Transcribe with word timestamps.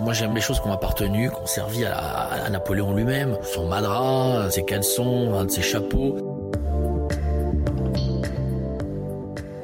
Moi 0.00 0.12
j'aime 0.12 0.32
les 0.32 0.40
choses 0.40 0.60
qui 0.60 0.68
ont 0.68 0.72
appartenu, 0.72 1.28
qui 1.28 1.34
ont 1.34 1.46
servi 1.46 1.84
à, 1.84 2.48
Napoléon 2.50 2.94
lui-même, 2.94 3.36
son 3.42 3.66
madras, 3.66 4.48
ses 4.48 4.64
caleçons, 4.64 5.34
un 5.34 5.44
de 5.44 5.50
ses 5.50 5.62
chapeaux. 5.62 6.16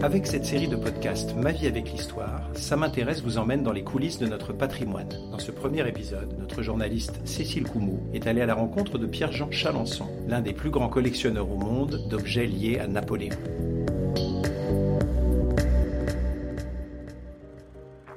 Avec 0.02 0.26
cette 0.26 0.44
série 0.44 0.66
de 0.66 0.74
podcasts 0.74 1.36
Ma 1.36 1.52
vie 1.52 1.68
avec 1.68 1.92
l'histoire, 1.92 2.50
ça 2.54 2.76
m'intéresse 2.76 3.22
vous 3.22 3.38
emmène 3.38 3.62
dans 3.62 3.72
les 3.72 3.84
coulisses 3.84 4.18
de 4.18 4.26
notre 4.26 4.52
patrimoine. 4.52 5.08
Dans 5.30 5.38
ce 5.38 5.52
premier 5.52 5.86
épisode, 5.88 6.36
notre 6.36 6.62
journaliste 6.62 7.20
Cécile 7.24 7.64
Coumou 7.64 8.00
est 8.12 8.26
allée 8.26 8.42
à 8.42 8.46
la 8.46 8.54
rencontre 8.54 8.98
de 8.98 9.06
Pierre-Jean 9.06 9.52
Chalençon, 9.52 10.08
l'un 10.26 10.40
des 10.40 10.52
plus 10.52 10.70
grands 10.70 10.88
collectionneurs 10.88 11.48
au 11.48 11.56
monde 11.56 12.08
d'objets 12.10 12.46
liés 12.46 12.80
à 12.80 12.88
Napoléon. 12.88 13.36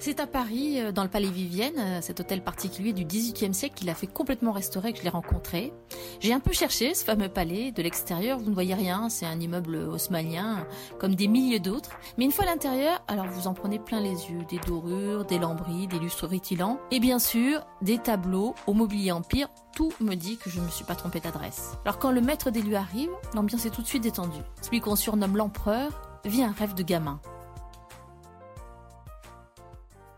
C'est 0.07 0.21
à 0.21 0.25
Paris, 0.25 0.79
euh, 0.79 0.93
dans 0.93 1.03
le 1.03 1.09
Palais 1.09 1.29
Vivienne, 1.29 1.73
euh, 1.77 1.99
cet 2.01 2.21
hôtel 2.21 2.41
particulier 2.41 2.93
du 2.93 3.03
XVIIIe 3.03 3.53
siècle 3.53 3.75
qu'il 3.75 3.89
a 3.89 3.93
fait 3.93 4.07
complètement 4.07 4.53
restaurer 4.53 4.93
que 4.93 4.99
je 4.99 5.03
l'ai 5.03 5.09
rencontré. 5.09 5.73
J'ai 6.21 6.31
un 6.31 6.39
peu 6.39 6.53
cherché 6.53 6.93
ce 6.93 7.03
fameux 7.03 7.27
palais. 7.27 7.73
De 7.73 7.83
l'extérieur, 7.83 8.39
vous 8.39 8.49
ne 8.49 8.53
voyez 8.53 8.73
rien. 8.73 9.09
C'est 9.09 9.25
un 9.25 9.37
immeuble 9.37 9.75
haussmannien, 9.75 10.65
comme 10.97 11.13
des 11.13 11.27
milliers 11.27 11.59
d'autres. 11.59 11.99
Mais 12.17 12.23
une 12.23 12.31
fois 12.31 12.45
à 12.45 12.47
l'intérieur, 12.47 13.03
alors 13.09 13.25
vous 13.25 13.47
en 13.47 13.53
prenez 13.53 13.79
plein 13.79 13.99
les 13.99 14.31
yeux. 14.31 14.45
Des 14.47 14.59
dorures, 14.59 15.25
des 15.25 15.39
lambris, 15.39 15.87
des 15.87 15.99
lustres 15.99 16.25
rutilants. 16.25 16.79
Et 16.89 17.01
bien 17.01 17.19
sûr, 17.19 17.67
des 17.81 17.97
tableaux 17.97 18.55
au 18.65 18.71
mobilier 18.71 19.11
empire. 19.11 19.49
Tout 19.75 19.91
me 19.99 20.15
dit 20.15 20.37
que 20.37 20.49
je 20.49 20.61
ne 20.61 20.65
me 20.67 20.69
suis 20.69 20.85
pas 20.85 20.95
trompé 20.95 21.19
d'adresse. 21.19 21.73
Alors 21.83 21.99
quand 21.99 22.11
le 22.11 22.21
maître 22.21 22.49
des 22.49 22.61
lieux 22.61 22.77
arrive, 22.77 23.09
l'ambiance 23.35 23.65
est 23.65 23.71
tout 23.71 23.81
de 23.81 23.87
suite 23.87 24.03
détendue. 24.03 24.39
Celui 24.61 24.79
qu'on 24.79 24.95
surnomme 24.95 25.35
l'empereur 25.35 26.21
vit 26.23 26.43
un 26.43 26.53
rêve 26.53 26.75
de 26.75 26.83
gamin. 26.83 27.19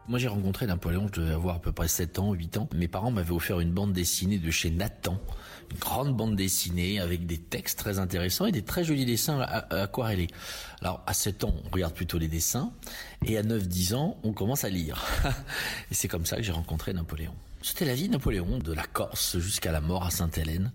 Moi, 0.10 0.18
j'ai 0.18 0.28
rencontré 0.28 0.66
Napoléon, 0.66 1.08
je 1.14 1.22
devais 1.22 1.34
avoir 1.34 1.58
à 1.58 1.62
peu 1.62 1.72
près 1.72 1.88
7 1.88 2.18
ans, 2.18 2.34
8 2.34 2.58
ans. 2.58 2.68
Mes 2.74 2.88
parents 2.88 3.12
m'avaient 3.12 3.30
offert 3.30 3.60
une 3.60 3.72
bande 3.72 3.94
dessinée 3.94 4.40
de 4.40 4.50
chez 4.50 4.72
Nathan, 4.72 5.22
une 5.72 5.78
grande 5.78 6.18
bande 6.18 6.36
dessinée 6.36 7.00
avec 7.00 7.28
des 7.28 7.38
textes 7.38 7.78
très 7.78 8.00
intéressants 8.00 8.48
et 8.48 8.52
des 8.52 8.64
très 8.64 8.84
jolis 8.84 9.06
dessins 9.06 9.40
aquarellés. 9.70 10.26
Alors, 10.82 11.04
à 11.06 11.14
7 11.14 11.44
ans, 11.44 11.54
on 11.64 11.70
regarde 11.70 11.94
plutôt 11.94 12.18
les 12.18 12.28
dessins, 12.28 12.74
et 13.24 13.38
à 13.38 13.44
9-10 13.44 13.94
ans, 13.94 14.18
on 14.24 14.34
commence 14.34 14.64
à 14.64 14.70
lire. 14.70 15.06
et 15.92 15.94
c'est 15.94 16.08
comme 16.08 16.26
ça 16.26 16.38
que 16.38 16.42
j'ai 16.42 16.54
rencontré 16.54 16.92
Napoléon. 16.92 17.36
C'était 17.62 17.86
la 17.86 17.94
vie 17.94 18.08
de 18.08 18.14
Napoléon, 18.14 18.58
de 18.58 18.74
la 18.74 18.88
Corse 18.88 19.38
jusqu'à 19.38 19.72
la 19.72 19.80
mort 19.80 20.04
à 20.04 20.10
Sainte-Hélène. 20.10 20.72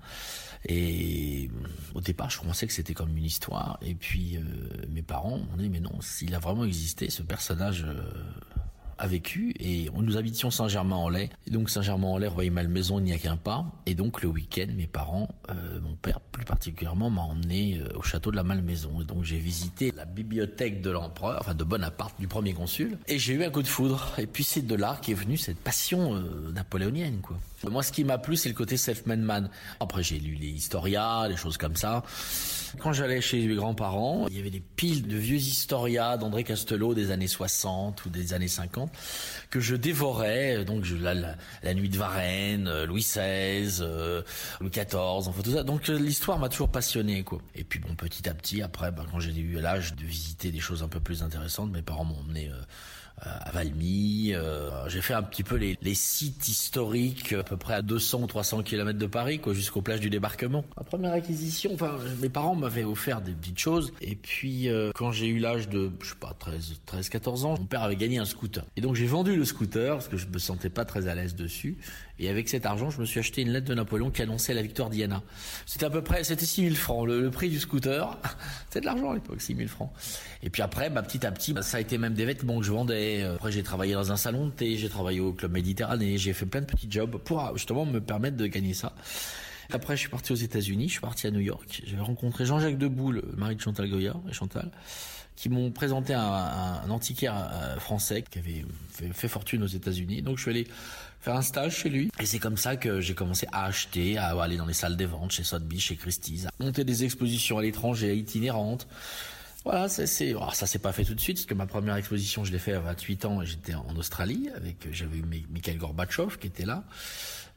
Et 0.69 1.50
au 1.96 2.00
départ, 2.00 2.30
je 2.30 2.38
pensais 2.38 2.69
que 2.69 2.72
c'était 2.72 2.94
comme 2.94 3.16
une 3.16 3.24
histoire. 3.24 3.80
Et 3.82 3.96
puis, 3.96 4.36
euh, 4.36 4.42
mes 4.91 5.02
parents 5.02 5.38
m'ont 5.38 5.56
dit, 5.56 5.70
mais 5.70 5.80
non, 5.80 6.00
s'il 6.00 6.36
a 6.36 6.38
vraiment 6.38 6.64
existé, 6.64 7.10
ce 7.10 7.22
personnage... 7.22 7.82
Euh, 7.82 8.12
a 8.98 9.06
vécu 9.06 9.55
et 9.61 9.89
nous 9.95 10.17
habitions 10.17 10.50
Saint-Germain-en-Laye. 10.50 11.31
Donc 11.50 11.70
Saint-Germain-en-Laye, 11.70 12.31
voyez 12.31 12.50
maison 12.50 12.98
il 12.98 13.05
n'y 13.05 13.12
a 13.12 13.19
qu'un 13.19 13.37
pas. 13.37 13.64
Et 13.87 13.95
donc 13.95 14.23
le 14.23 14.28
week-end, 14.28 14.67
mes 14.77 14.87
parents, 14.87 15.28
euh, 15.50 15.81
mon 15.81 15.95
père 15.95 16.20
plus 16.20 16.45
particulièrement, 16.45 17.11
m'a 17.11 17.22
emmené 17.22 17.78
euh, 17.78 17.98
au 17.98 18.03
château 18.03 18.31
de 18.31 18.37
la 18.37 18.42
Malmaison. 18.42 19.00
Et 19.00 19.05
donc 19.05 19.25
j'ai 19.25 19.39
visité 19.39 19.92
la 19.97 20.05
bibliothèque 20.05 20.83
de 20.83 20.91
l'empereur, 20.91 21.39
enfin 21.41 21.55
de 21.55 21.65
Bonaparte, 21.65 22.19
du 22.19 22.28
premier 22.28 22.53
consul. 22.53 22.98
Et 23.06 23.19
j'ai 23.19 23.34
eu 23.34 23.45
un 23.45 23.50
coup 23.50 23.62
de 23.62 23.69
foudre. 23.69 24.15
Et 24.19 24.27
puis 24.27 24.45
c'est 24.45 24.67
de 24.67 24.75
là 24.75 24.98
qu'est 25.00 25.15
venue 25.15 25.37
cette 25.37 25.59
passion 25.59 26.15
euh, 26.15 26.53
napoléonienne, 26.53 27.20
quoi. 27.20 27.39
Moi, 27.70 27.83
ce 27.83 27.92
qui 27.92 28.05
m'a 28.05 28.19
plu, 28.19 28.37
c'est 28.37 28.50
le 28.50 28.55
côté 28.55 28.77
self-made 28.77 29.20
man. 29.20 29.48
Après, 29.81 30.03
j'ai 30.03 30.19
lu 30.19 30.34
les 30.34 30.48
historias, 30.48 31.28
les 31.28 31.37
choses 31.37 31.56
comme 31.56 31.77
ça. 31.77 32.03
Quand 32.78 32.92
j'allais 32.92 33.20
chez 33.20 33.47
mes 33.47 33.55
grands-parents, 33.55 34.27
il 34.28 34.37
y 34.37 34.41
avait 34.41 34.50
des 34.50 34.61
piles 34.61 35.06
de 35.06 35.17
vieux 35.17 35.37
historias 35.37 36.17
d'André 36.17 36.45
Castelot 36.45 36.92
des 36.95 37.11
années 37.11 37.28
60 37.28 38.05
ou 38.05 38.11
des 38.11 38.34
années 38.34 38.48
50 38.48 38.83
que 39.50 39.60
je 39.60 39.77
dévorais. 39.77 40.64
Donc, 40.64 40.84
je, 40.84 40.96
la, 40.96 41.14
la, 41.14 41.74
nuit 41.74 41.88
de 41.88 41.96
Varennes, 41.96 42.68
euh, 42.68 42.86
Louis 42.86 43.02
XVI, 43.02 43.78
euh, 43.80 44.22
Louis 44.60 44.70
XIV, 44.70 44.96
enfin 44.96 45.42
tout 45.42 45.52
ça. 45.52 45.62
Donc, 45.62 45.88
euh, 45.88 45.98
l'histoire 45.98 46.38
m'a 46.38 46.48
toujours 46.48 46.70
passionné, 46.70 47.22
quoi. 47.22 47.41
Et 47.54 47.64
puis, 47.64 47.78
bon, 47.78 47.94
petit 47.94 48.28
à 48.28 48.34
petit, 48.34 48.62
après, 48.62 48.91
ben, 48.91 49.04
quand 49.10 49.20
j'ai 49.20 49.32
eu 49.32 49.60
l'âge 49.60 49.94
de 49.94 50.04
visiter 50.04 50.50
des 50.50 50.60
choses 50.60 50.82
un 50.82 50.88
peu 50.88 51.00
plus 51.00 51.22
intéressantes, 51.22 51.70
mes 51.70 51.82
parents 51.82 52.04
m'ont 52.04 52.19
emmené 52.20 52.50
à 53.20 53.50
Valmy. 53.52 54.32
Euh, 54.34 54.70
j'ai 54.88 55.00
fait 55.00 55.14
un 55.14 55.22
petit 55.22 55.42
peu 55.42 55.56
les, 55.56 55.78
les, 55.80 55.94
sites 55.94 56.48
historiques 56.48 57.32
à 57.32 57.42
peu 57.42 57.56
près 57.56 57.75
à 57.75 57.82
200 57.82 58.22
ou 58.22 58.26
300 58.26 58.62
km 58.62 58.98
de 58.98 59.06
Paris, 59.06 59.38
quoi, 59.38 59.54
jusqu'aux 59.54 59.82
plages 59.82 60.00
du 60.00 60.10
débarquement. 60.10 60.64
Ma 60.76 60.84
première 60.84 61.12
acquisition, 61.12 61.72
enfin, 61.74 61.97
mes 62.20 62.28
parents 62.28 62.54
m'avaient 62.54 62.84
offert 62.84 63.20
des 63.20 63.32
petites 63.32 63.58
choses. 63.58 63.92
Et 64.00 64.16
puis, 64.16 64.69
euh, 64.69 64.91
quand 64.94 65.12
j'ai 65.12 65.28
eu 65.28 65.38
l'âge 65.38 65.69
de, 65.69 65.91
je 66.00 66.10
sais 66.10 66.14
pas, 66.16 66.34
13, 66.38 66.80
13, 66.86 67.08
14 67.08 67.44
ans, 67.44 67.56
mon 67.58 67.66
père 67.66 67.82
avait 67.82 67.97
gagné 67.97 68.19
un 68.19 68.24
scooter. 68.24 68.64
Et 68.76 68.80
donc, 68.80 68.94
j'ai 68.94 69.06
vendu 69.06 69.36
le 69.36 69.44
scooter 69.44 69.94
parce 69.94 70.08
que 70.08 70.16
je 70.16 70.26
me 70.26 70.38
sentais 70.38 70.70
pas 70.70 70.84
très 70.84 71.08
à 71.08 71.14
l'aise 71.14 71.34
dessus. 71.34 71.78
Et 72.19 72.28
avec 72.28 72.48
cet 72.48 72.64
argent, 72.64 72.91
je 72.91 73.00
me 73.00 73.06
suis 73.06 73.19
acheté 73.19 73.42
une 73.42 73.50
lettre 73.50 73.66
de 73.66 73.74
Napoléon 73.74 74.10
qui 74.10 74.22
annonçait 74.22 74.54
la 74.54 74.62
victoire 74.62 74.88
d'Iana. 74.88 75.22
C'était 75.66 75.86
à 75.86 75.91
peu 75.91 76.03
près, 76.03 76.22
c'était 76.22 76.47
6 76.47 76.62
000 76.62 76.74
francs. 76.76 77.06
Le, 77.06 77.30
prix 77.30 77.48
du 77.48 77.58
scooter, 77.58 78.16
c'était 78.74 78.80
de 78.80 78.86
l'argent 78.86 79.12
à 79.12 79.14
l'époque, 79.14 79.40
6 79.40 79.54
000 79.54 79.68
francs. 79.68 79.92
Et 80.42 80.50
puis 80.50 80.60
après, 80.60 80.90
bah, 80.90 81.02
petit 81.02 81.24
à 81.24 81.30
petit, 81.30 81.52
bah, 81.52 81.62
ça 81.62 81.76
a 81.76 81.80
été 81.80 81.96
même 81.96 82.14
des 82.14 82.24
vêtements 82.24 82.58
que 82.58 82.64
je 82.64 82.72
vendais. 82.72 83.22
Après, 83.22 83.52
j'ai 83.52 83.62
travaillé 83.62 83.94
dans 83.94 84.10
un 84.10 84.16
salon 84.16 84.46
de 84.46 84.50
thé, 84.50 84.76
j'ai 84.76 84.88
travaillé 84.88 85.20
au 85.20 85.32
Club 85.32 85.52
Méditerranée, 85.52 86.18
j'ai 86.18 86.32
fait 86.32 86.46
plein 86.46 86.60
de 86.60 86.66
petits 86.66 86.88
jobs 86.90 87.16
pour 87.18 87.56
justement 87.56 87.86
me 87.86 88.00
permettre 88.00 88.36
de 88.36 88.46
gagner 88.48 88.74
ça. 88.74 88.96
Après, 89.70 89.94
je 89.94 90.00
suis 90.00 90.08
parti 90.08 90.32
aux 90.32 90.36
États-Unis, 90.36 90.88
je 90.88 90.92
suis 90.92 91.00
parti 91.00 91.28
à 91.28 91.30
New 91.30 91.40
York. 91.40 91.82
J'avais 91.86 92.02
rencontré 92.02 92.46
Jean-Jacques 92.46 92.78
Deboul, 92.78 93.22
mari 93.36 93.54
de 93.54 93.60
Chantal 93.60 93.88
Goya 93.88 94.16
et 94.28 94.32
Chantal, 94.32 94.72
qui 95.36 95.48
m'ont 95.48 95.70
présenté 95.70 96.12
un, 96.12 96.20
un, 96.20 96.91
antiquaire 96.91 97.34
euh, 97.36 97.78
français 97.78 98.24
qui 98.28 98.41
avait 98.41 98.64
fait, 98.91 99.12
fait 99.12 99.28
fortune 99.28 99.62
aux 99.62 99.68
États-Unis. 99.68 100.22
Donc, 100.22 100.36
je 100.36 100.42
suis 100.42 100.50
allé 100.50 100.66
faire 101.24 101.36
un 101.36 101.42
stage 101.42 101.78
chez 101.78 101.88
lui. 101.88 102.10
Et 102.20 102.26
c'est 102.26 102.38
comme 102.38 102.58
ça 102.58 102.76
que 102.76 103.00
j'ai 103.00 103.14
commencé 103.14 103.46
à 103.50 103.64
acheter, 103.64 104.18
à 104.18 104.38
aller 104.40 104.58
dans 104.58 104.66
les 104.66 104.74
salles 104.74 104.96
des 104.96 105.06
ventes, 105.06 105.32
chez 105.32 105.42
Sotheby's, 105.42 105.80
chez 105.80 105.96
Christie's, 105.96 106.46
à 106.46 106.50
monter 106.60 106.84
des 106.84 107.02
expositions 107.02 107.56
à 107.56 107.62
l'étranger, 107.62 108.14
itinérantes. 108.14 108.86
Voilà, 109.64 109.88
c'est, 109.88 110.34
oh, 110.34 110.50
ça 110.52 110.66
s'est 110.66 110.78
pas 110.78 110.92
fait 110.92 111.04
tout 111.04 111.14
de 111.14 111.20
suite, 111.20 111.38
parce 111.38 111.46
que 111.46 111.54
ma 111.54 111.64
première 111.66 111.96
exposition, 111.96 112.44
je 112.44 112.52
l'ai 112.52 112.58
fait 112.58 112.74
à 112.74 112.80
28 112.80 113.24
ans 113.24 113.40
et 113.40 113.46
j'étais 113.46 113.74
en 113.74 113.96
Australie, 113.96 114.50
avec, 114.54 114.86
j'avais 114.92 115.16
eu 115.16 115.24
Mikhail 115.50 115.76
Gorbatchev 115.76 116.36
qui 116.38 116.48
était 116.48 116.66
là. 116.66 116.84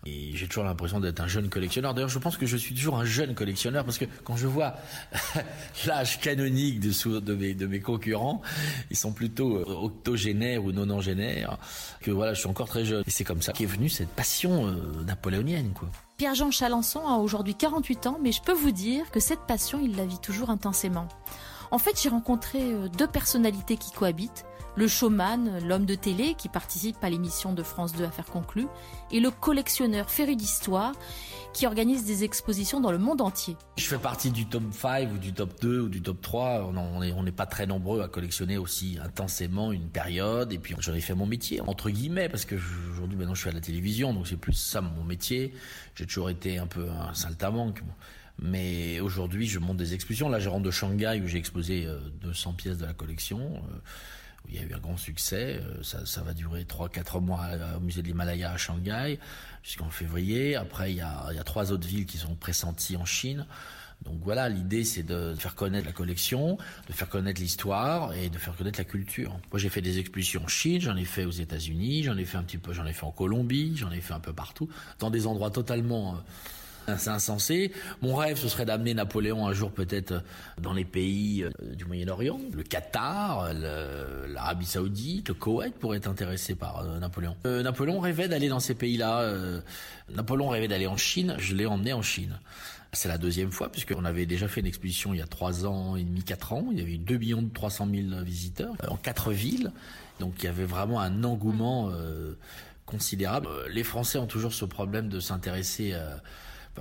Et 0.06 0.32
j'ai 0.36 0.48
toujours 0.48 0.64
l'impression 0.64 1.00
d'être 1.00 1.20
un 1.20 1.28
jeune 1.28 1.50
collectionneur. 1.50 1.94
D'ailleurs, 1.94 2.10
je 2.10 2.20
pense 2.20 2.38
que 2.38 2.46
je 2.46 2.56
suis 2.56 2.74
toujours 2.74 2.98
un 2.98 3.04
jeune 3.04 3.34
collectionneur 3.34 3.84
parce 3.84 3.98
que 3.98 4.06
quand 4.24 4.38
je 4.38 4.48
vois 4.48 4.76
l'âge 5.86 6.20
canonique 6.20 6.80
de, 6.80 7.66
mes 7.66 7.80
concurrents, 7.80 8.42
ils 8.90 8.96
sont 8.96 9.12
plutôt 9.12 9.58
euh, 9.58 9.66
octogénaires 9.66 10.64
ou 10.64 10.72
nonagénaires, 10.72 11.58
que 12.02 12.12
voilà, 12.12 12.34
je 12.34 12.40
suis 12.40 12.50
encore 12.50 12.68
très 12.68 12.86
jeune. 12.86 13.04
Et 13.06 13.12
c'est 13.12 13.24
comme 13.24 13.42
ça 13.42 13.52
qu'est 13.52 13.66
venue 13.66 13.90
cette 13.90 14.10
passion 14.10 14.68
euh, 14.68 15.04
napoléonienne, 15.04 15.74
quoi. 15.74 15.90
Pierre-Jean 16.18 16.52
Chalençon 16.52 17.06
a 17.08 17.18
aujourd'hui 17.18 17.54
48 17.54 18.08
ans, 18.08 18.20
mais 18.22 18.32
je 18.32 18.42
peux 18.42 18.54
vous 18.54 18.72
dire 18.72 19.12
que 19.12 19.20
cette 19.20 19.42
passion, 19.42 19.80
il 19.84 19.96
la 19.96 20.06
vit 20.06 20.20
toujours 20.20 20.50
intensément. 20.50 21.08
En 21.70 21.78
fait, 21.80 22.00
j'ai 22.02 22.10
rencontré 22.10 22.60
euh, 22.62 22.88
deux 22.88 23.08
personnalités 23.08 23.78
qui 23.78 23.92
cohabitent 23.92 24.46
le 24.78 24.88
showman, 24.88 25.60
l'homme 25.68 25.86
de 25.86 25.96
télé 25.96 26.36
qui 26.38 26.50
participe 26.50 27.04
à 27.04 27.10
l'émission 27.10 27.52
de 27.52 27.64
France 27.64 27.94
2 27.94 28.04
Affaires 28.04 28.26
conclues, 28.26 28.68
et 29.12 29.20
le 29.20 29.32
collectionneur 29.32 30.12
féru 30.12 30.36
d'histoire 30.36 30.94
qui 31.54 31.66
organise 31.66 32.06
des 32.06 32.24
expositions 32.24 32.80
dans 32.80 32.92
le 32.92 33.00
monde 33.00 33.22
entier. 33.22 33.58
Je 33.78 33.86
fais 33.86 33.98
partie 33.98 34.30
du 34.30 34.46
top 34.46 34.64
5 34.72 35.12
ou 35.12 35.18
du 35.18 35.34
top 35.34 35.60
2 35.62 35.82
ou 35.82 35.90
du 35.90 36.04
top 36.04 36.22
3. 36.22 36.72
On 36.72 37.24
n'est 37.24 37.32
pas 37.32 37.48
très 37.48 37.66
nombreux 37.66 38.02
à 38.02 38.08
collectionner 38.08 38.60
aussi 38.60 39.00
intensément 39.04 39.72
une 39.72 39.90
période. 39.90 40.54
Et 40.54 40.60
puis 40.60 40.76
j'en 40.78 40.94
ai 40.94 41.02
fait 41.02 41.16
mon 41.16 41.26
métier, 41.26 41.60
entre 41.62 41.90
guillemets, 41.90 42.30
parce 42.30 42.46
que 42.46 42.56
aujourd'hui 42.92 43.18
maintenant 43.18 43.34
je 43.34 43.42
suis 43.42 43.50
à 43.50 43.54
la 43.54 43.62
télévision, 43.62 44.14
donc 44.14 44.28
c'est 44.28 44.38
plus 44.38 44.54
ça 44.54 44.82
mon 44.82 45.04
métier. 45.04 45.54
J'ai 45.96 46.06
toujours 46.06 46.30
été 46.30 46.60
un 46.60 46.68
peu 46.68 46.88
un 46.88 47.16
saltamanque. 47.16 47.82
Mais 48.40 49.00
aujourd'hui, 49.00 49.48
je 49.48 49.58
monte 49.58 49.78
des 49.78 49.96
expositions. 49.96 50.30
Là, 50.30 50.40
je 50.40 50.48
rentre 50.48 50.62
de 50.62 50.70
Shanghai 50.70 51.20
où 51.24 51.28
j'ai 51.28 51.40
exposé 51.40 51.88
200 52.22 52.52
euh, 52.52 52.54
pièces 52.54 52.78
de 52.78 52.86
la 52.86 52.94
collection. 52.94 53.60
Euh, 54.48 54.52
il 54.52 54.56
y 54.56 54.60
a 54.60 54.64
eu 54.64 54.74
un 54.74 54.80
grand 54.80 54.98
succès. 54.98 55.62
Euh, 55.62 55.84
ça, 55.84 56.22
va 56.22 56.34
durer 56.34 56.64
3-4 56.64 57.22
mois 57.22 57.48
au 57.76 57.80
musée 57.80 58.02
de 58.02 58.08
l'Himalaya 58.08 58.52
à 58.52 58.58
Shanghai 58.58 59.20
jusqu'en 59.64 59.90
février. 59.90 60.56
Après, 60.56 60.92
il 60.92 60.98
y, 60.98 61.02
a, 61.02 61.28
il 61.32 61.36
y 61.36 61.40
a 61.40 61.44
trois 61.44 61.72
autres 61.72 61.88
villes 61.88 62.06
qui 62.06 62.18
sont 62.18 62.36
pressenties 62.36 62.98
en 62.98 63.06
Chine. 63.06 63.46
Donc 64.06 64.20
voilà, 64.24 64.48
l'idée 64.48 64.84
c'est 64.84 65.02
de 65.02 65.34
faire 65.38 65.56
connaître 65.56 65.88
la 65.88 65.92
collection, 65.92 66.58
de 66.88 66.94
faire 66.94 67.10
connaître 67.10 67.42
l'histoire 67.42 68.14
et 68.14 68.30
de 68.30 68.38
faire 68.38 68.56
connaître 68.56 68.80
la 68.80 68.86
culture. 68.86 69.32
Moi 69.52 69.60
j'ai 69.60 69.70
fait 69.70 69.82
des 69.82 69.98
expositions 69.98 70.44
en 70.44 70.48
Chine, 70.48 70.80
j'en 70.80 70.96
ai 70.96 71.04
fait 71.04 71.26
aux 71.26 71.32
États-Unis, 71.32 72.04
j'en 72.04 72.16
ai 72.16 72.24
fait 72.24 72.38
un 72.38 72.44
petit 72.44 72.60
peu, 72.60 72.74
j'en 72.74 72.86
ai 72.86 72.94
fait 72.94 73.06
en 73.06 73.12
Colombie, 73.12 73.76
j'en 73.76 73.92
ai 73.92 74.00
fait 74.00 74.14
un 74.14 74.20
peu 74.20 74.34
partout, 74.34 74.70
dans 75.00 75.10
des 75.10 75.26
endroits 75.26 75.50
totalement 75.50 76.16
c'est 76.96 77.10
insensé. 77.10 77.72
Mon 78.02 78.16
rêve, 78.16 78.38
ce 78.38 78.48
serait 78.48 78.66
d'amener 78.66 78.94
Napoléon 78.94 79.46
un 79.46 79.54
jour 79.54 79.72
peut-être 79.72 80.24
dans 80.62 80.72
les 80.72 80.86
pays 80.86 81.44
euh, 81.44 81.52
du 81.76 81.86
Moyen-Orient, 81.86 82.40
le 82.54 82.64
Qatar, 82.64 83.54
l'Arabie 83.54 84.66
Saoudite, 84.66 85.28
le 85.28 85.34
Koweït 85.34 85.76
pourrait 85.76 85.98
être 85.98 86.08
intéressé 86.08 86.56
par 86.56 86.80
euh, 86.80 87.00
Napoléon. 87.00 87.36
Euh, 87.46 87.62
Napoléon 87.62 88.00
rêvait 88.00 88.30
d'aller 88.30 88.48
dans 88.48 88.62
ces 88.62 88.74
pays-là. 88.74 89.08
Napoléon 90.10 90.48
rêvait 90.48 90.68
d'aller 90.68 90.88
en 90.88 90.98
Chine. 90.98 91.36
Je 91.40 91.56
l'ai 91.56 91.66
emmené 91.66 91.92
en 91.92 92.02
Chine. 92.02 92.40
C'est 92.94 93.10
la 93.10 93.18
deuxième 93.18 93.52
fois 93.52 93.70
puisqu'on 93.70 94.06
avait 94.06 94.26
déjà 94.26 94.48
fait 94.48 94.62
une 94.62 94.68
exposition 94.68 95.14
il 95.14 95.18
y 95.18 95.22
a 95.22 95.28
trois 95.28 95.66
ans 95.66 95.98
et 95.98 96.04
demi, 96.04 96.24
quatre 96.24 96.54
ans. 96.54 96.68
Il 96.72 96.80
y 96.80 96.82
avait 96.82 96.94
eu 96.94 96.98
2 96.98 97.18
millions 97.18 97.42
de 97.42 97.52
300 97.54 97.88
000 97.94 98.24
visiteurs 98.24 98.74
en 98.88 98.96
quatre 98.96 99.32
villes. 99.32 99.72
Donc 100.20 100.36
il 100.40 100.46
y 100.46 100.48
avait 100.48 100.64
vraiment 100.64 101.02
un 101.02 101.24
engouement 101.26 101.92
considérable. 102.86 103.50
Les 103.70 103.84
Français 103.84 104.18
ont 104.18 104.26
toujours 104.26 104.54
ce 104.54 104.64
problème 104.64 105.10
de 105.10 105.20
s'intéresser 105.20 105.94
à 105.94 106.22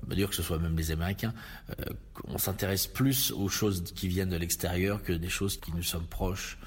pas 0.01 0.15
dire 0.15 0.29
que 0.29 0.35
ce 0.35 0.43
soit 0.43 0.59
même 0.59 0.77
les 0.77 0.91
Américains, 0.91 1.35
euh, 1.71 1.93
on 2.25 2.39
s'intéresse 2.39 2.87
plus 2.87 3.31
aux 3.33 3.49
choses 3.49 3.85
qui 3.95 4.09
viennent 4.09 4.31
de 4.31 4.37
l'extérieur 4.37 5.03
que 5.03 5.13
des 5.13 5.29
choses 5.29 5.59
qui 5.59 5.73
nous 5.73 5.83
sommes 5.83 6.07
proches. 6.07 6.59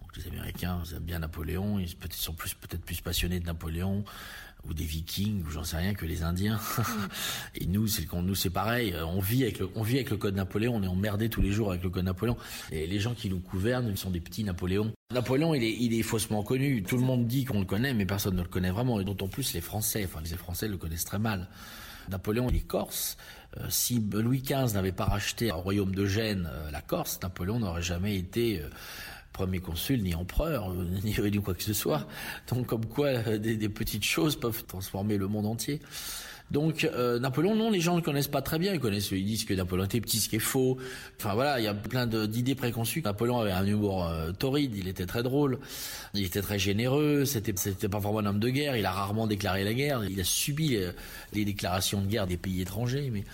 Donc 0.00 0.16
les 0.16 0.26
Américains 0.28 0.80
ils 0.84 0.94
aiment 0.94 1.02
bien 1.02 1.18
Napoléon, 1.20 1.78
ils 1.78 1.94
sont 2.10 2.34
plus 2.34 2.54
peut-être 2.54 2.84
plus 2.84 3.00
passionnés 3.00 3.40
de 3.40 3.46
Napoléon 3.46 4.04
ou 4.68 4.74
des 4.74 4.84
Vikings 4.84 5.42
ou 5.44 5.50
j'en 5.50 5.64
sais 5.64 5.76
rien 5.76 5.94
que 5.94 6.06
les 6.06 6.22
Indiens. 6.22 6.56
Mm. 6.78 6.82
Et 7.56 7.66
nous, 7.66 7.86
c'est 7.86 8.10
nous 8.12 8.34
c'est 8.34 8.50
pareil. 8.50 8.94
On 9.06 9.20
vit 9.20 9.42
avec 9.42 9.58
le 9.58 9.68
on 9.74 9.82
vit 9.82 9.96
avec 9.96 10.10
le 10.10 10.16
code 10.16 10.34
Napoléon. 10.34 10.76
On 10.76 10.82
est 10.82 10.88
emmerdé 10.88 11.28
tous 11.28 11.42
les 11.42 11.52
jours 11.52 11.70
avec 11.70 11.82
le 11.82 11.90
code 11.90 12.04
Napoléon. 12.04 12.36
Et 12.70 12.86
les 12.86 13.00
gens 13.00 13.14
qui 13.14 13.28
nous 13.28 13.38
gouvernent, 13.38 13.88
ils 13.88 13.98
sont 13.98 14.10
des 14.10 14.20
petits 14.20 14.44
Napoléons. 14.44 14.92
Napoléon, 15.12 15.54
il 15.54 15.62
est, 15.62 15.76
il 15.78 15.98
est 15.98 16.02
faussement 16.02 16.42
connu. 16.42 16.82
Tout 16.82 16.96
le 16.96 17.04
monde 17.04 17.26
dit 17.26 17.44
qu'on 17.44 17.60
le 17.60 17.66
connaît, 17.66 17.94
mais 17.94 18.06
personne 18.06 18.36
ne 18.36 18.42
le 18.42 18.48
connaît 18.48 18.70
vraiment. 18.70 19.00
Et 19.00 19.04
d'autant 19.04 19.28
plus 19.28 19.52
les 19.52 19.60
Français. 19.60 20.04
Enfin, 20.04 20.20
les 20.22 20.36
Français 20.36 20.68
le 20.68 20.76
connaissent 20.76 21.04
très 21.04 21.18
mal. 21.18 21.48
Napoléon 22.08 22.48
il 22.50 22.56
est 22.56 22.66
corse. 22.66 23.16
Euh, 23.58 23.66
si 23.68 23.98
Louis 24.12 24.42
XV 24.42 24.74
n'avait 24.74 24.92
pas 24.92 25.04
racheté 25.04 25.52
au 25.52 25.58
royaume 25.58 25.94
de 25.94 26.06
Gênes 26.06 26.48
euh, 26.50 26.70
la 26.70 26.80
Corse, 26.80 27.20
Napoléon 27.22 27.58
n'aurait 27.58 27.82
jamais 27.82 28.16
été 28.16 28.60
euh, 28.60 28.68
premier 29.32 29.60
consul, 29.60 30.02
ni 30.02 30.14
empereur, 30.14 30.72
ni, 31.04 31.14
ni 31.18 31.42
quoi 31.42 31.54
que 31.54 31.62
ce 31.62 31.74
soit. 31.74 32.06
Donc 32.48 32.66
comme 32.66 32.86
quoi 32.86 33.38
des 33.38 33.68
petites 33.68 34.04
choses 34.04 34.36
peuvent 34.36 34.64
transformer 34.64 35.18
le 35.18 35.28
monde 35.28 35.46
entier. 35.46 35.80
Donc 36.50 36.84
euh, 36.84 37.18
Napoléon, 37.18 37.54
non, 37.54 37.70
les 37.70 37.80
gens 37.80 37.92
ne 37.92 37.98
le 37.98 38.04
connaissent 38.04 38.28
pas 38.28 38.42
très 38.42 38.58
bien. 38.58 38.74
Ils 38.74 38.80
connaissent, 38.80 39.10
ils 39.10 39.24
disent 39.24 39.44
que 39.44 39.54
Napoléon 39.54 39.86
était 39.86 40.00
petit, 40.00 40.18
ce 40.18 40.28
qui 40.28 40.36
est 40.36 40.40
faux. 40.40 40.76
Enfin 41.18 41.34
voilà, 41.34 41.60
il 41.60 41.64
y 41.64 41.68
a 41.68 41.74
plein 41.74 42.06
d'idées 42.06 42.54
préconçues. 42.54 43.02
Napoléon 43.02 43.40
avait 43.40 43.52
un 43.52 43.66
humour 43.66 44.06
euh, 44.06 44.32
torride, 44.32 44.74
il 44.76 44.88
était 44.88 45.06
très 45.06 45.22
drôle, 45.22 45.58
il 46.14 46.24
était 46.24 46.42
très 46.42 46.58
généreux. 46.58 47.24
C'était, 47.24 47.54
c'était 47.56 47.88
pas 47.88 47.98
vraiment 47.98 48.18
un 48.18 48.26
homme 48.26 48.40
de 48.40 48.50
guerre. 48.50 48.76
Il 48.76 48.84
a 48.84 48.90
rarement 48.90 49.26
déclaré 49.26 49.64
la 49.64 49.72
guerre. 49.72 50.04
Il 50.04 50.20
a 50.20 50.24
subi 50.24 50.68
les, 50.68 50.90
les 51.32 51.44
déclarations 51.44 52.00
de 52.00 52.06
guerre 52.06 52.26
des 52.26 52.36
pays 52.36 52.60
étrangers, 52.60 53.10
mais 53.12 53.24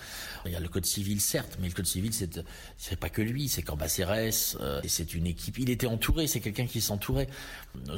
il 0.49 0.53
y 0.53 0.56
a 0.56 0.61
le 0.61 0.69
code 0.69 0.87
civil, 0.87 1.21
certes, 1.21 1.59
mais 1.61 1.69
le 1.69 1.75
code 1.75 1.87
civil, 1.87 2.12
c'est, 2.12 2.97
pas 2.97 3.09
que 3.09 3.23
lui, 3.23 3.49
c'est 3.49 3.62
Cambacérès, 3.62 4.56
euh, 4.61 4.81
et 4.83 4.89
c'est 4.89 5.15
une 5.15 5.27
équipe. 5.27 5.59
Il 5.59 5.71
était 5.71 5.87
entouré, 5.87 6.27
c'est 6.27 6.41
quelqu'un 6.41 6.67
qui 6.67 6.81
s'entourait. 6.81 7.29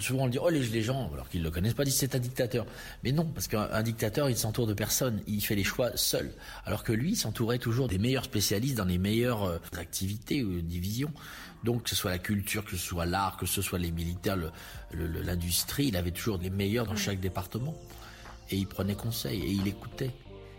Souvent, 0.00 0.22
on 0.22 0.26
le 0.26 0.32
dit, 0.32 0.38
oh, 0.38 0.48
les, 0.48 0.60
les 0.60 0.82
gens, 0.82 1.10
alors 1.12 1.28
qu'ils 1.28 1.42
le 1.42 1.50
connaissent 1.50 1.74
pas, 1.74 1.84
disent 1.84 1.96
c'est 1.96 2.14
un 2.14 2.18
dictateur. 2.18 2.66
Mais 3.04 3.12
non, 3.12 3.24
parce 3.24 3.48
qu'un 3.48 3.82
dictateur, 3.82 4.28
il 4.28 4.36
s'entoure 4.36 4.66
de 4.66 4.74
personne, 4.74 5.20
il 5.26 5.40
fait 5.40 5.54
les 5.54 5.64
choix 5.64 5.96
seul. 5.96 6.32
Alors 6.64 6.84
que 6.84 6.92
lui, 6.92 7.12
il 7.12 7.16
s'entourait 7.16 7.58
toujours 7.58 7.88
des 7.88 7.98
meilleurs 7.98 8.24
spécialistes 8.24 8.76
dans 8.76 8.84
les 8.84 8.98
meilleures 8.98 9.44
euh, 9.44 9.58
activités 9.78 10.42
ou 10.42 10.60
divisions. 10.60 11.12
Donc, 11.64 11.84
que 11.84 11.90
ce 11.90 11.96
soit 11.96 12.10
la 12.10 12.18
culture, 12.18 12.64
que 12.64 12.72
ce 12.72 12.78
soit 12.78 13.06
l'art, 13.06 13.36
que 13.36 13.46
ce 13.46 13.62
soit 13.62 13.78
les 13.78 13.90
militaires, 13.90 14.38
l'industrie, 14.92 15.88
il 15.88 15.96
avait 15.96 16.10
toujours 16.10 16.38
les 16.38 16.50
meilleurs 16.50 16.86
dans 16.86 16.96
chaque 16.96 17.20
département. 17.20 17.76
Et 18.50 18.56
il 18.56 18.66
prenait 18.66 18.94
conseil 18.94 19.42
et 19.42 19.50
il 19.50 19.68
écoutait. 19.68 20.10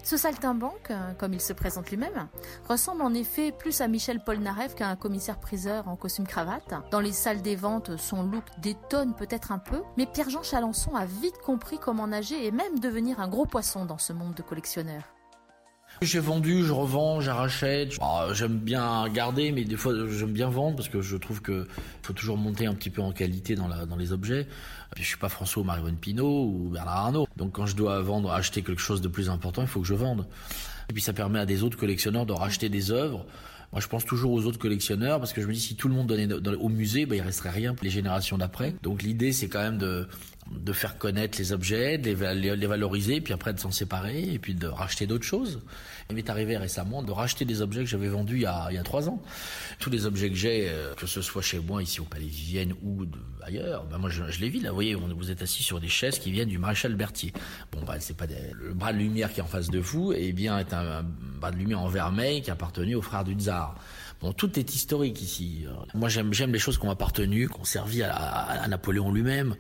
Ce 0.04 0.18
saltimbanque, 0.18 0.92
euh, 0.92 1.14
comme 1.14 1.34
il 1.34 1.42
se 1.42 1.54
présente 1.54 1.90
lui-même, 1.90 2.28
ressemble 2.68 3.02
en 3.02 3.14
effet 3.14 3.52
plus 3.52 3.82
à 3.82 3.88
Michel 3.88 4.24
Polnareff 4.24 4.76
qu'à 4.76 4.88
un 4.88 4.96
commissaire-priseur 4.96 5.88
en 5.88 5.96
costume 5.96 6.28
cravate. 6.28 6.74
Dans 6.92 7.00
les 7.00 7.12
salles 7.12 7.42
des 7.42 7.56
ventes, 7.56 7.98
son 7.98 8.24
look 8.24 8.44
détonne 8.60 9.16
peut-être 9.16 9.52
un 9.52 9.60
peu, 9.60 9.82
mais 9.98 10.06
Pierre-Jean 10.06 10.44
Chalençon 10.44 10.96
a 10.96 11.06
vite 11.06 11.38
compris 11.40 11.78
comment 11.78 12.08
nager 12.08 12.46
et 12.46 12.52
même 12.52 12.80
devenir 12.80 13.20
un 13.20 13.28
gros 13.28 13.46
poisson 13.46 13.86
dans 13.86 13.98
ce 13.98 14.14
monde 14.14 14.34
de 14.34 14.42
collectionneurs. 14.42 15.21
J'ai 16.02 16.20
vendu, 16.20 16.66
je 16.66 16.72
revends, 16.72 17.22
j'arrachète. 17.22 17.96
Ah, 18.02 18.30
j'aime 18.34 18.58
bien 18.58 19.08
garder, 19.10 19.52
mais 19.52 19.64
des 19.66 19.78
fois 19.78 19.94
j'aime 20.10 20.34
bien 20.34 20.50
vendre 20.50 20.78
parce 20.78 20.90
que 20.90 21.02
je 21.02 21.16
trouve 21.16 21.42
que 21.42 21.68
faut 22.02 22.14
toujours 22.14 22.38
monter 22.38 22.66
un 22.66 22.74
petit 22.74 22.90
peu 22.90 23.02
en 23.04 23.12
qualité 23.12 23.56
dans, 23.56 23.68
les 23.98 24.12
objets. 24.12 24.48
Je 24.98 25.04
suis 25.04 25.18
pas 25.18 25.30
François 25.30 25.64
Marie-Vonne 25.64 25.98
Pinault 25.98 26.46
ou 26.46 26.70
Bernard 26.74 26.98
Arnault. 26.98 27.28
Donc 27.38 27.52
quand 27.52 27.68
je 27.68 27.76
dois 27.76 28.02
vendre, 28.02 28.32
acheter 28.32 28.64
quelque 28.64 28.82
chose 28.82 29.02
de 29.02 29.08
plus 29.08 29.30
important, 29.30 29.62
il 29.62 29.68
faut 29.68 29.82
que 29.82 29.88
je 29.88 29.94
vende. 29.94 30.26
Et 30.92 30.94
puis 30.94 31.02
ça 31.02 31.14
permet 31.14 31.40
à 31.40 31.46
des 31.46 31.64
autres 31.64 31.78
collectionneurs 31.78 32.26
de 32.26 32.34
racheter 32.34 32.68
des 32.68 32.92
œuvres. 32.92 33.26
Moi, 33.72 33.80
je 33.80 33.88
pense 33.88 34.04
toujours 34.04 34.34
aux 34.34 34.46
autres 34.46 34.60
collectionneurs 34.60 35.20
parce 35.20 35.32
que 35.32 35.42
je 35.42 35.48
me 35.48 35.54
dis 35.54 35.62
si 35.62 35.78
tout 35.78 35.88
le 35.88 35.94
monde 35.94 36.08
donnait 36.08 36.34
au 36.56 36.68
musée, 36.68 37.06
ben, 37.06 37.16
il 37.16 37.22
resterait 37.22 37.52
rien 37.52 37.74
pour 37.74 37.86
les 37.86 37.90
générations 37.90 38.38
d'après. 38.38 38.76
Donc 38.84 39.02
l'idée, 39.02 39.32
c'est 39.32 39.48
quand 39.48 39.62
même 39.62 39.78
de 39.78 40.06
de 40.50 40.74
faire 40.74 40.98
connaître 40.98 41.38
les 41.38 41.54
objets, 41.54 41.98
de 41.98 42.12
les, 42.34 42.68
valoriser, 42.68 43.22
puis 43.22 43.34
après 43.34 43.54
de 43.54 43.60
s'en 43.60 43.72
séparer, 43.72 44.22
et 44.34 44.40
puis 44.40 44.54
de 44.54 44.68
racheter 44.68 45.08
d'autres 45.08 45.26
choses. 45.26 45.62
Il 46.10 46.16
m'est 46.16 46.30
arrivé 46.30 46.58
récemment 46.58 47.04
de 47.04 47.12
racheter 47.12 47.46
des 47.46 47.62
objets 47.62 47.82
que 47.82 47.86
j'avais 47.86 48.10
vendus 48.10 48.38
il 48.38 48.42
y, 48.42 48.46
a, 48.46 48.84
trois 48.84 49.08
ans. 49.08 49.22
Tous 49.80 49.90
les 49.90 50.06
objets 50.06 50.30
que 50.30 50.36
j'ai, 50.36 50.68
euh, 50.70 50.94
que 50.96 51.08
ce 51.08 51.22
soit 51.22 51.42
chez 51.42 51.60
moi, 51.60 51.82
ici 51.82 52.02
au 52.02 52.04
Palais 52.04 52.26
Vivienne 52.26 52.74
ou 52.84 53.06
ailleurs, 53.42 53.86
ben 53.86 53.98
moi 53.98 54.10
je, 54.10 54.24
les 54.40 54.50
vis 54.50 54.60
là. 54.60 54.70
Vous 54.70 54.76
voyez, 54.76 54.96
vous 54.96 55.32
êtes 55.32 55.42
assis 55.42 55.64
sur 55.64 55.80
des 55.80 55.88
chaises 55.88 56.20
qui 56.20 56.32
viennent 56.32 56.50
du 56.50 56.58
maréchal 56.58 56.96
Berthier. 56.96 57.34
Bon, 57.72 57.82
ben 57.86 57.96
c'est 58.00 58.18
pas 58.18 58.26
le 58.54 58.74
bras 58.74 58.92
de 58.92 58.98
lumière 58.98 59.32
qui 59.32 59.40
est 59.40 59.44
en 59.44 59.48
face 59.48 59.70
de 59.70 59.80
vous, 59.80 60.12
et 60.12 60.28
eh 60.28 60.34
bien 60.34 60.60
est 60.60 60.74
un, 60.74 60.81
bras 61.40 61.52
de 61.52 61.58
lumière 61.58 61.82
en 61.82 61.88
vermeil 61.88 62.42
qui 62.42 62.52
appartenait 62.52 62.96
aux 62.96 63.02
frères 63.02 63.24
du 63.24 63.34
tsar. 63.34 63.76
Bon, 64.22 64.34
tout 64.34 64.60
est 64.60 64.76
historique 64.76 65.20
ici. 65.20 65.66
Moi, 65.96 66.08
j'aime, 66.08 66.32
les 66.54 66.60
choses 66.60 66.78
qui 66.78 66.86
ont 66.86 66.92
appartenu, 66.92 67.50
qui 67.50 67.60
ont 67.60 67.64
servi 67.64 68.04
à, 68.04 68.68
Napoléon 68.70 69.12
lui-même. 69.12 69.56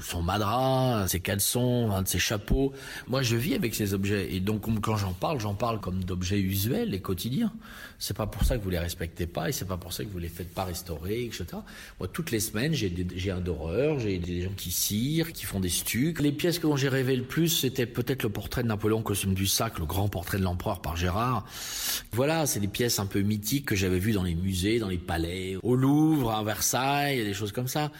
Son 0.00 0.22
madras, 0.22 1.08
ses 1.08 1.20
caleçons, 1.20 1.90
un 1.90 2.02
de 2.02 2.08
ses 2.08 2.18
chapeaux. 2.18 2.74
Moi, 3.08 3.22
je 3.22 3.36
vis 3.36 3.54
avec 3.54 3.74
ces 3.74 3.94
objets. 3.94 4.34
Et 4.34 4.40
donc, 4.40 4.66
quand 4.82 4.96
j'en 4.96 5.14
parle, 5.14 5.40
j'en 5.40 5.54
parle 5.54 5.80
comme 5.80 6.04
d'objets 6.04 6.40
usuels 6.40 6.92
et 6.92 7.00
quotidiens. 7.00 7.52
C'est 7.98 8.16
pas 8.16 8.26
pour 8.26 8.44
ça 8.44 8.58
que 8.58 8.62
vous 8.62 8.70
les 8.70 8.78
respectez 8.78 9.26
pas 9.26 9.48
et 9.48 9.52
c'est 9.52 9.64
pas 9.64 9.76
pour 9.76 9.92
ça 9.92 10.04
que 10.04 10.10
vous 10.10 10.18
les 10.18 10.28
faites 10.28 10.52
pas 10.52 10.64
restaurer, 10.64 11.24
etc. 11.24 11.46
Moi, 12.00 12.08
toutes 12.12 12.32
les 12.32 12.40
semaines, 12.40 12.74
j'ai, 12.74 12.92
j'ai 13.14 13.30
un 13.30 13.40
doreur, 13.40 13.98
j'ai 13.98 14.18
des 14.18 14.42
gens 14.42 14.52
qui 14.56 14.72
cirent, 14.72 15.32
qui 15.32 15.46
font 15.46 15.60
des 15.60 15.68
stucs. 15.68 16.20
Les 16.20 16.32
pièces 16.32 16.60
dont 16.60 16.76
j'ai 16.76 16.88
rêvé 16.88 17.16
le 17.16 17.22
plus, 17.22 17.48
c'était 17.48 17.86
peut-être 17.86 18.24
le 18.24 18.28
portrait 18.28 18.62
de 18.62 18.68
Napoléon, 18.68 19.02
costume 19.02 19.34
du 19.34 19.46
sac, 19.46 19.78
le 19.78 19.86
grand 19.86 20.08
portrait 20.08 20.38
de 20.38 20.42
l'empereur 20.42 20.82
par 20.82 20.96
Gérard. 20.96 21.46
Voilà, 22.12 22.44
c'est 22.44 22.60
des 22.60 22.68
pièces 22.68 22.98
un 22.98 23.06
peu 23.06 23.20
mythiques 23.20 23.66
que 23.66 23.76
j'avais 23.76 24.01
vues 24.02 24.12
dans 24.12 24.22
les 24.22 24.34
musées, 24.34 24.78
dans 24.78 24.88
les 24.88 24.98
palais, 24.98 25.56
au 25.62 25.76
Louvre, 25.76 26.32
à 26.32 26.42
Versailles, 26.42 27.24
des 27.24 27.34
choses 27.34 27.52
comme 27.52 27.68
ça. 27.68 27.90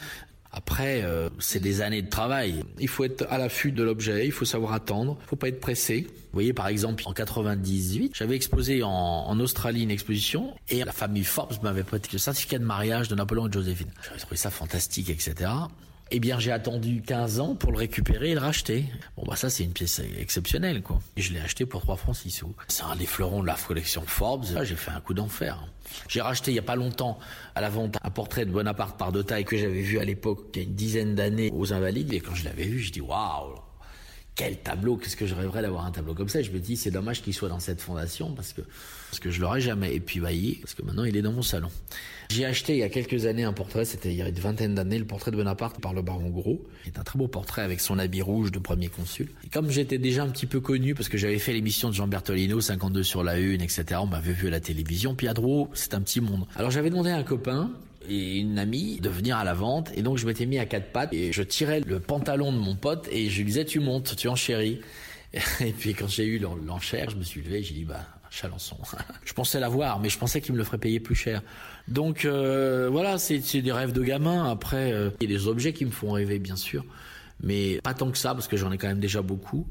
Après, 0.55 1.03
euh, 1.03 1.31
c'est 1.39 1.61
des 1.61 1.81
années 1.81 2.03
de 2.03 2.11
travail. 2.11 2.63
Il 2.79 2.89
faut 2.89 3.05
être 3.05 3.27
à 3.31 3.39
l'affût 3.39 3.73
de 3.73 3.83
l'objet, 3.83 4.27
il 4.27 4.33
faut 4.33 4.45
savoir 4.45 4.75
attendre, 4.75 5.17
il 5.23 5.29
faut 5.29 5.37
pas 5.37 5.49
être 5.49 5.61
pressé. 5.61 6.07
Vous 6.11 6.35
voyez, 6.35 6.53
par 6.53 6.69
exemple, 6.69 7.03
en 7.07 7.15
98, 7.15 8.13
j'avais 8.15 8.37
exposé 8.37 8.83
en, 8.83 8.91
en, 8.91 9.41
Australie 9.41 9.83
une 9.83 9.91
exposition 9.91 10.53
et 10.69 10.85
la 10.85 10.93
famille 10.93 11.25
Forbes 11.25 11.55
m'avait 11.63 11.85
prêté 11.85 12.11
le 12.13 12.19
certificat 12.19 12.59
de 12.59 12.65
mariage 12.65 13.09
de 13.09 13.15
Napoléon 13.15 13.49
et 13.49 13.53
Joséphine. 13.53 13.91
J'avais 14.05 14.19
trouvé 14.19 14.37
ça 14.37 14.51
fantastique, 14.51 15.09
etc. 15.09 15.51
Eh 16.15 16.21
bien, 16.21 16.39
j'ai 16.39 16.53
attendu 16.53 17.01
15 17.01 17.41
ans 17.41 17.55
pour 17.55 17.73
le 17.73 17.79
récupérer 17.79 18.33
et 18.33 18.35
le 18.35 18.41
racheter. 18.41 18.85
Bon, 19.17 19.23
bah 19.27 19.35
ça, 19.35 19.49
c'est 19.49 19.65
une 19.65 19.73
pièce 19.73 19.99
exceptionnelle, 20.19 20.83
quoi. 20.83 21.01
Et 21.17 21.23
je 21.23 21.33
l'ai 21.33 21.41
acheté 21.41 21.65
pour 21.65 21.81
3 21.81 21.97
francs 21.97 22.17
6 22.17 22.31
sous. 22.31 22.55
C'est 22.69 22.83
un 22.83 22.95
des 22.97 23.07
fleurons 23.07 23.41
de 23.41 23.47
la 23.47 23.55
collection 23.55 24.03
Forbes. 24.07 24.45
Là, 24.53 24.63
j'ai 24.63 24.77
fait 24.77 24.91
un 24.91 25.01
coup 25.01 25.15
d'enfer. 25.15 25.67
J'ai 26.09 26.21
racheté 26.21 26.51
il 26.51 26.55
y 26.55 26.59
a 26.59 26.63
pas 26.63 26.77
longtemps 26.77 27.19
à 27.55 27.63
la 27.63 27.71
vente 27.71 27.97
un 28.03 28.11
portrait 28.11 28.45
de 28.45 28.51
Bonaparte 28.51 28.99
par 28.99 29.11
de 29.11 29.23
taille 29.23 29.47
que 29.47 29.57
j'avais 29.57 29.81
vu 29.81 29.99
à 29.99 30.05
l'époque, 30.05 30.49
il 30.53 30.59
y 30.59 30.65
a 30.67 30.69
une 30.69 30.75
dizaine 30.75 31.15
d'années, 31.15 31.51
aux 31.51 31.73
Invalides. 31.73 32.13
Et 32.13 32.21
quand 32.21 32.35
je 32.35 32.45
l'avais 32.45 32.65
vu, 32.65 32.81
je 32.81 32.93
dis 32.93 33.01
waouh, 33.01 33.55
quel 34.35 34.57
tableau, 34.59 34.97
qu'est-ce 34.97 35.17
que 35.17 35.27
je 35.27 35.35
rêverais 35.35 35.63
d'avoir 35.63 35.85
un 35.85 35.91
tableau 35.91 36.15
comme 36.15 36.29
ça? 36.29 36.41
je 36.41 36.51
me 36.51 36.59
dis, 36.59 36.77
c'est 36.77 36.91
dommage 36.91 37.23
qu'il 37.23 37.35
soit 37.35 37.51
dans 37.51 37.61
cette 37.61 37.81
fondation 37.83 38.33
parce 38.33 38.53
que, 38.53 38.63
parce 39.11 39.21
que 39.21 39.31
je 39.31 39.41
l'aurais 39.41 39.61
jamais. 39.61 40.01
Puis, 40.01 40.21
voyez, 40.21 40.59
parce 40.63 40.75
que 40.75 40.83
maintenant, 40.83 41.05
il 41.05 41.17
est 41.17 41.23
dans 41.23 41.33
mon 41.33 41.43
salon. 41.43 41.69
J'ai 42.31 42.47
acheté 42.47 42.73
il 42.73 42.79
y 42.79 42.83
a 42.83 42.89
quelques 42.89 43.27
années 43.27 43.45
un 43.45 43.53
portrait, 43.53 43.85
c'était 43.85 44.11
il 44.11 44.17
y 44.17 44.23
a 44.23 44.29
une 44.29 44.35
vingtaine 44.35 44.75
d'années, 44.75 44.99
le 44.99 45.05
portrait 45.05 45.31
de 45.31 45.37
Bonaparte 45.37 45.81
par 45.83 45.93
le 45.93 46.01
baron 46.01 46.31
Gros. 46.31 46.65
C'est 46.85 46.99
un 46.99 47.03
très 47.03 47.19
beau 47.19 47.29
portrait 47.29 47.61
avec 47.61 47.81
son 47.81 47.99
habit 47.99 48.23
rouge 48.23 48.51
de 48.51 48.59
premier 48.59 48.89
consul. 48.89 49.29
Et 49.45 49.49
comme 49.51 49.71
j'étais 49.71 49.99
déjà 49.99 50.23
un 50.23 50.31
petit 50.31 50.47
peu 50.47 50.61
connu, 50.61 50.95
parce 50.95 51.11
que 51.11 51.19
j'avais 51.19 51.39
fait 51.39 51.53
l'émission 51.53 51.91
de 51.91 51.95
Jean 51.95 52.09
Bertolino, 52.09 52.61
52 52.63 53.03
sur 53.03 53.23
la 53.23 53.39
une, 53.39 53.61
etc., 53.61 54.01
on 54.01 54.07
m'avait 54.07 54.33
vu 54.33 54.49
à 54.49 54.51
la 54.51 54.61
télévision, 54.61 55.15
puis 55.15 55.29
à 55.29 55.35
c'est 55.75 55.95
un 55.95 56.01
petit 56.01 56.21
monde. 56.21 56.47
Alors 56.57 56.71
j'avais 56.71 56.89
demandé 56.89 57.11
à 57.11 57.17
un 57.17 57.23
copain, 57.23 57.71
et 58.09 58.39
une 58.39 58.59
amie 58.59 59.01
de 59.01 59.09
venir 59.09 59.37
à 59.37 59.45
la 59.45 59.55
vente 59.55 59.91
et 59.97 60.03
donc 60.03 60.19
je 60.19 60.27
m'étais 60.27 60.47
mis 60.47 60.59
à 60.59 60.67
quatre 60.67 60.93
pattes 60.93 61.13
et 61.13 61.33
je 61.33 61.43
tirais 61.43 61.81
le 61.81 62.01
pantalon 62.01 62.53
de 62.53 62.59
mon 62.59 62.77
pote 62.77 63.09
et 63.11 63.29
je 63.29 63.39
lui 63.39 63.45
disais 63.47 63.65
tu 63.65 63.81
montes, 63.81 64.17
tu 64.17 64.29
enchéris. 64.29 64.81
Et 65.61 65.73
puis 65.73 65.95
quand 65.95 66.09
j'ai 66.09 66.27
eu 66.27 66.39
l'enchère, 66.39 67.09
je 67.09 67.17
me 67.17 67.23
suis 67.23 67.41
levé, 67.41 67.63
j'ai 67.63 67.73
dit 67.73 67.85
bah 67.87 68.05
Chalençon. 68.31 68.77
je 69.25 69.33
pensais 69.33 69.61
l'avoir, 69.61 70.01
mais 70.01 70.09
je 70.09 70.19
pensais 70.19 70.41
qu'il 70.41 70.53
me 70.53 70.59
le 70.59 70.65
ferait 70.65 70.79
payer 70.79 71.01
plus 71.01 71.15
cher. 71.15 71.43
Donc 71.89 72.25
euh, 72.25 72.89
voilà, 72.91 73.19
c'est 73.19 73.41
des 73.63 73.73
rêves 73.73 73.93
de 73.93 74.03
gamin. 74.03 74.51
Après, 74.51 74.93
euh, 74.93 75.11
il 75.21 75.31
y 75.31 75.35
a 75.35 75.39
des 75.39 75.47
objets 75.49 75.73
qui 75.73 75.85
me 75.85 75.91
font 75.91 76.13
rêver, 76.13 76.39
bien 76.39 76.57
sûr, 76.57 76.85
mais 77.43 77.81
pas 77.83 77.95
tant 77.95 78.11
que 78.11 78.19
ça, 78.19 78.35
parce 78.35 78.49
que 78.49 78.57
j'en 78.57 78.73
ai 78.73 78.79
quand 78.79 78.89
même 78.89 79.01
déjà 79.01 79.23
beaucoup. 79.23 79.67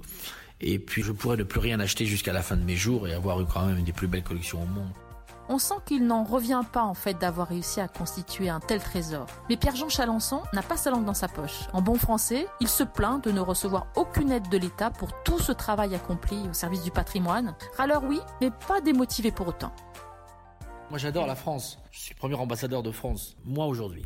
Et 0.61 0.77
puis 0.77 1.01
je 1.01 1.11
pourrais 1.11 1.37
ne 1.37 1.43
plus 1.43 1.59
rien 1.59 1.79
acheter 1.79 2.05
jusqu'à 2.05 2.33
la 2.33 2.41
fin 2.41 2.55
de 2.55 2.63
mes 2.63 2.75
jours 2.75 3.07
et 3.07 3.13
avoir 3.13 3.41
eu 3.41 3.45
quand 3.45 3.65
même 3.65 3.79
une 3.79 3.85
des 3.85 3.93
plus 3.93 4.07
belles 4.07 4.23
collections 4.23 4.61
au 4.61 4.67
monde 4.67 4.91
on 5.49 5.59
sent 5.59 5.75
qu'il 5.85 6.05
n'en 6.05 6.23
revient 6.23 6.61
pas 6.71 6.83
en 6.83 6.93
fait 6.93 7.13
d'avoir 7.15 7.47
réussi 7.47 7.79
à 7.79 7.87
constituer 7.87 8.49
un 8.49 8.59
tel 8.59 8.79
trésor. 8.79 9.25
Mais 9.49 9.57
Pierre-Jean 9.57 9.89
Chalençon 9.89 10.41
n'a 10.53 10.61
pas 10.61 10.77
sa 10.77 10.91
langue 10.91 11.05
dans 11.05 11.13
sa 11.13 11.27
poche. 11.27 11.61
En 11.73 11.81
bon 11.81 11.95
français, 11.95 12.47
il 12.59 12.67
se 12.67 12.83
plaint 12.83 13.23
de 13.23 13.31
ne 13.31 13.39
recevoir 13.39 13.87
aucune 13.95 14.31
aide 14.31 14.49
de 14.49 14.57
l'État 14.57 14.91
pour 14.91 15.23
tout 15.23 15.39
ce 15.39 15.51
travail 15.51 15.95
accompli 15.95 16.37
au 16.49 16.53
service 16.53 16.83
du 16.83 16.91
patrimoine. 16.91 17.55
Alors 17.77 18.03
oui, 18.03 18.19
mais 18.41 18.51
pas 18.67 18.81
démotivé 18.81 19.31
pour 19.31 19.47
autant. 19.47 19.73
Moi 20.89 20.97
j'adore 20.97 21.27
la 21.27 21.35
France. 21.35 21.79
Je 21.91 21.99
suis 21.99 22.15
premier 22.15 22.35
ambassadeur 22.35 22.83
de 22.83 22.91
France. 22.91 23.37
Moi 23.45 23.65
aujourd'hui, 23.65 24.05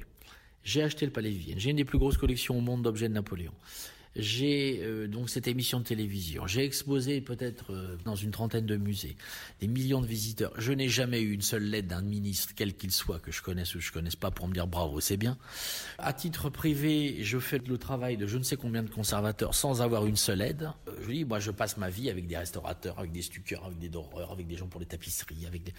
j'ai 0.64 0.84
acheté 0.84 1.06
le 1.06 1.12
Palais 1.12 1.30
Vivienne. 1.30 1.60
J'ai 1.60 1.72
une 1.72 1.78
des 1.78 1.86
plus 1.86 2.00
grosses 2.00 2.18
collections 2.18 2.58
au 2.58 2.62
monde 2.62 2.82
d'objets 2.82 3.10
de 3.10 3.14
Napoléon. 3.14 3.54
J'ai 4.16 4.80
euh, 4.82 5.08
donc 5.08 5.30
cette 5.30 5.48
émission 5.48 5.80
de 5.80 5.86
télévision. 5.86 6.48
J'ai 6.48 6.64
exposé 6.64 7.20
peut-être 7.20 7.74
euh, 7.74 7.98
dans 8.06 8.16
une 8.16 8.32
trentaine 8.32 8.66
de 8.66 8.78
musées 8.78 9.18
des 9.60 9.68
millions 9.68 10.02
de 10.02 10.08
visiteurs. 10.08 10.54
Je 10.58 10.72
n'ai 10.72 10.88
jamais 10.88 11.22
eu 11.22 11.34
une 11.34 11.42
seule 11.42 11.64
lettre 11.64 11.90
d'un 11.90 12.02
ministre, 12.02 12.54
quel 12.56 12.76
qu'il 12.76 12.92
soit, 12.92 13.20
que 13.20 13.32
je 13.32 13.42
connaisse 13.42 13.76
ou 13.76 13.80
je 13.80 13.92
connaisse 13.92 14.16
pas, 14.16 14.32
pour 14.32 14.48
me 14.48 14.54
dire 14.54 14.68
bravo, 14.68 15.00
c'est 15.02 15.18
bien. 15.18 15.38
À 15.98 16.14
titre 16.14 16.50
privé, 16.50 17.24
je 17.24 17.40
fais 17.40 17.58
le 17.58 17.78
travail 17.78 18.16
de 18.16 18.26
je 18.26 18.38
ne 18.38 18.44
sais 18.44 18.56
combien 18.56 18.84
de 18.84 18.90
conservateurs 18.90 19.54
sans 19.54 19.82
avoir 19.82 20.06
une 20.06 20.16
seule 20.16 20.42
aide. 20.42 20.70
Euh, 20.88 20.92
je 21.06 21.12
dis, 21.12 21.26
moi, 21.26 21.40
je 21.40 21.52
passe 21.52 21.78
ma 21.78 21.90
vie 21.90 22.10
avec 22.10 22.28
des 22.28 22.38
restaurateurs, 22.38 22.98
avec 23.00 23.12
des 23.12 23.22
stuckers, 23.22 23.66
avec 23.66 23.80
des 23.80 23.90
doreurs, 23.90 24.32
avec 24.32 24.48
des 24.48 24.56
gens 24.56 24.68
pour 24.68 24.80
les 24.80 24.86
tapisseries, 24.86 25.46
avec 25.46 25.64
des, 25.64 25.74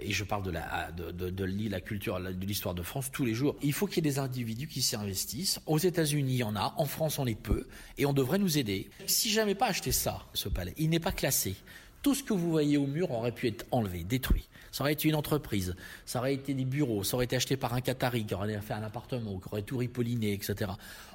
et 0.00 0.12
je 0.12 0.24
parle 0.24 0.42
de 0.42 0.50
la 0.50 0.90
de, 0.92 1.10
de, 1.10 1.78
culture, 1.80 2.18
de 2.18 2.46
l'histoire 2.46 2.74
de 2.74 2.82
France 2.82 3.10
tous 3.12 3.24
les 3.24 3.34
jours. 3.34 3.56
Il 3.62 3.72
faut 3.72 3.86
qu'il 3.86 4.04
y 4.04 4.08
ait 4.08 4.10
des 4.10 4.18
individus 4.18 4.66
qui 4.66 4.82
s'y 4.82 4.96
investissent. 4.96 5.60
Aux 5.66 5.78
États-Unis, 5.78 6.34
il 6.34 6.38
y 6.38 6.42
en 6.44 6.56
a. 6.56 6.74
En 6.78 6.86
France, 6.86 7.18
on 7.18 7.23
est 7.26 7.40
peu, 7.40 7.66
et 7.98 8.06
on 8.06 8.12
devrait 8.12 8.38
nous 8.38 8.58
aider. 8.58 8.88
Si 9.06 9.30
j'avais 9.30 9.54
pas 9.54 9.66
acheté 9.66 9.92
ça, 9.92 10.22
ce 10.34 10.48
palais, 10.48 10.74
il 10.78 10.90
n'est 10.90 11.00
pas 11.00 11.12
classé. 11.12 11.54
Tout 12.02 12.14
ce 12.14 12.22
que 12.22 12.34
vous 12.34 12.50
voyez 12.50 12.76
au 12.76 12.86
mur 12.86 13.10
aurait 13.10 13.32
pu 13.32 13.48
être 13.48 13.66
enlevé, 13.70 14.04
détruit 14.04 14.48
ça 14.72 14.84
aurait 14.84 14.92
été 14.92 15.08
une 15.08 15.14
entreprise, 15.14 15.76
ça 16.04 16.18
aurait 16.18 16.34
été 16.34 16.54
des 16.54 16.64
bureaux, 16.64 17.04
ça 17.04 17.16
aurait 17.16 17.24
été 17.24 17.36
acheté 17.36 17.56
par 17.56 17.74
un 17.74 17.80
Qatari 17.80 18.24
qui 18.26 18.34
aurait 18.34 18.60
fait 18.60 18.74
un 18.74 18.82
appartement, 18.82 19.38
qui 19.38 19.48
aurait 19.50 19.62
tout 19.62 19.78
ripolliné, 19.78 20.32
etc. 20.32 20.72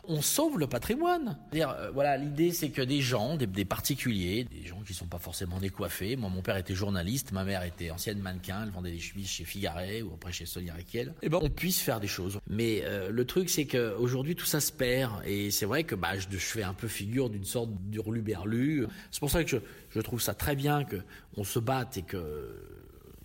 On 0.08 0.22
sauve 0.22 0.58
le 0.58 0.68
patrimoine. 0.68 1.38
Euh, 1.53 1.91
voilà, 1.94 2.18
l'idée 2.18 2.51
c'est 2.51 2.70
que 2.70 2.82
des 2.82 3.01
gens, 3.01 3.36
des, 3.36 3.65
particuliers, 3.65 4.46
des 4.46 4.65
gens 4.65 4.82
qui 4.86 4.94
sont 4.94 5.06
pas 5.06 5.20
forcément 5.20 5.60
décoiffés. 5.60 6.15
Moi, 6.15 6.29
mon 6.29 6.41
père 6.41 6.58
était 6.58 6.74
journaliste, 6.74 7.32
ma 7.32 7.44
mère 7.44 7.63
était 7.63 7.91
ancienne 7.91 8.20
mannequin, 8.20 8.63
elle 8.63 8.72
vendait 8.72 8.91
des 8.91 9.00
chemises 9.00 9.29
chez 9.29 9.44
Figaret 9.44 10.01
ou 10.01 10.13
après 10.13 10.32
chez 10.32 10.46
Sonia 10.46 10.74
Riquel. 10.74 11.13
Et 11.22 11.29
ben, 11.29 11.39
on 11.41 11.50
puisse 11.50 11.79
faire 11.79 12.00
des 12.00 12.08
choses. 12.08 12.39
Mais 12.50 12.82
euh, 12.84 13.10
le 13.12 13.25
truc 13.25 13.50
c'est 13.50 13.65
qu'aujourd'hui 13.65 14.36
tout 14.36 14.46
ça 14.46 14.60
se 14.60 14.72
perd 14.72 15.22
et 15.25 15.51
c'est 15.51 15.65
vrai 15.65 15.84
que 15.84 15.96
bah, 15.96 16.18
je, 16.18 16.38
fais 16.38 16.63
un 16.63 16.74
peu 16.74 16.88
figure 16.88 17.29
d'une 17.29 17.46
sorte 17.46 17.70
d'hurluberlu. 17.89 18.88
C'est 19.12 19.20
pour 19.20 19.29
ça 19.29 19.44
que 19.44 19.50
je, 19.50 19.58
je 19.91 20.01
trouve 20.01 20.22
ça 20.22 20.34
très 20.34 20.56
bien 20.56 20.84
que 20.84 20.98
on 21.38 21.44
se 21.44 21.60
batte 21.60 21.98
et 21.98 22.01
que 22.01 22.56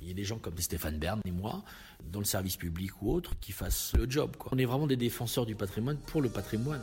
il 0.04 0.08
y 0.08 0.10
a 0.10 0.14
des 0.14 0.24
gens 0.24 0.38
comme 0.38 0.58
Stéphane 0.58 0.98
Bern 0.98 1.20
et 1.24 1.30
moi, 1.30 1.62
dans 2.12 2.18
le 2.18 2.26
service 2.26 2.56
public 2.56 2.90
ou 3.00 3.10
autre, 3.10 3.32
qui 3.40 3.52
fassent 3.52 3.94
le 3.96 4.08
job. 4.08 4.36
On 4.52 4.58
est 4.58 4.66
vraiment 4.66 4.86
des 4.86 4.96
défenseurs 4.96 5.46
du 5.46 5.54
patrimoine 5.54 5.96
pour 5.96 6.20
le 6.20 6.28
patrimoine. 6.28 6.82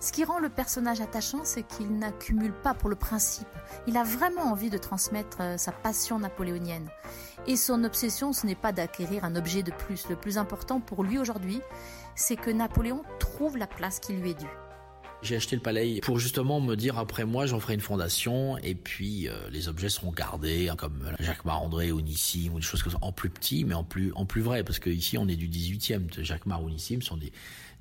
Ce 0.00 0.12
qui 0.12 0.22
rend 0.22 0.38
le 0.38 0.50
personnage 0.50 1.00
attachant, 1.00 1.44
c'est 1.44 1.66
qu'il 1.66 1.98
n'accumule 1.98 2.52
pas 2.52 2.74
pour 2.74 2.90
le 2.90 2.96
principe. 2.96 3.48
Il 3.86 3.96
a 3.96 4.04
vraiment 4.04 4.42
envie 4.42 4.68
de 4.68 4.76
transmettre 4.76 5.38
euh, 5.40 5.56
sa 5.56 5.72
passion 5.72 6.18
napoléonienne. 6.18 6.90
Et 7.46 7.56
son 7.56 7.82
obsession, 7.84 8.34
ce 8.34 8.46
n'est 8.46 8.54
pas 8.54 8.72
d'acquérir 8.72 9.24
un 9.24 9.34
objet 9.34 9.62
de 9.62 9.70
plus. 9.70 10.06
Le 10.10 10.16
plus 10.16 10.36
important 10.36 10.80
pour 10.80 11.04
lui 11.04 11.18
aujourd'hui, 11.18 11.62
c'est 12.16 12.36
que 12.36 12.50
Napoléon 12.50 13.02
trouve 13.18 13.56
la 13.56 13.66
place 13.66 13.98
qui 13.98 14.12
lui 14.12 14.32
est 14.32 14.38
due. 14.38 14.63
J'ai 15.24 15.36
acheté 15.36 15.56
le 15.56 15.62
palais 15.62 16.00
pour 16.02 16.18
justement 16.18 16.60
me 16.60 16.74
dire 16.76 16.98
après 16.98 17.24
moi 17.24 17.46
j'en 17.46 17.58
ferai 17.58 17.74
une 17.74 17.80
fondation 17.80 18.58
et 18.58 18.74
puis 18.74 19.26
euh, 19.26 19.32
les 19.50 19.68
objets 19.68 19.88
seront 19.88 20.12
gardés 20.12 20.68
hein, 20.68 20.76
comme 20.76 21.12
Jacques 21.18 21.46
Marandré 21.46 21.92
ou 21.92 22.02
Nissim 22.02 22.52
ou 22.52 22.56
des 22.56 22.64
choses 22.64 22.82
comme 22.82 22.92
ça 22.92 22.98
en 23.00 23.10
plus 23.10 23.30
petit 23.30 23.64
mais 23.64 23.74
en 23.74 23.84
plus 23.84 24.12
en 24.16 24.26
plus 24.26 24.42
vrai 24.42 24.64
parce 24.64 24.78
que 24.78 24.90
ici 24.90 25.16
on 25.16 25.26
est 25.26 25.36
du 25.36 25.48
18e 25.48 26.22
Jacques 26.22 26.44
Mar 26.44 26.62
ou 26.62 26.68
sont 27.00 27.16
des, 27.16 27.32